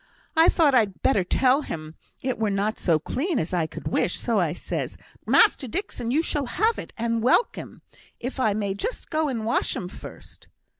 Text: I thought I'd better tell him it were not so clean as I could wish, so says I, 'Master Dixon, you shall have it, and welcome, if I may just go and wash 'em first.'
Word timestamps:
I 0.35 0.49
thought 0.49 0.73
I'd 0.73 1.03
better 1.03 1.23
tell 1.23 1.61
him 1.61 1.93
it 2.23 2.39
were 2.39 2.49
not 2.49 2.79
so 2.79 2.97
clean 2.97 3.37
as 3.37 3.53
I 3.53 3.67
could 3.67 3.87
wish, 3.87 4.17
so 4.19 4.41
says 4.53 4.97
I, 4.99 5.05
'Master 5.29 5.67
Dixon, 5.67 6.09
you 6.09 6.23
shall 6.23 6.47
have 6.47 6.79
it, 6.79 6.91
and 6.97 7.21
welcome, 7.21 7.83
if 8.19 8.39
I 8.39 8.55
may 8.55 8.73
just 8.73 9.11
go 9.11 9.27
and 9.29 9.45
wash 9.45 9.75
'em 9.75 9.87
first.' 9.87 10.47